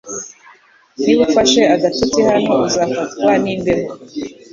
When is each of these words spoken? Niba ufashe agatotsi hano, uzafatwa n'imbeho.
Niba 1.03 1.21
ufashe 1.27 1.61
agatotsi 1.75 2.19
hano, 2.29 2.51
uzafatwa 2.67 3.31
n'imbeho. 3.43 3.87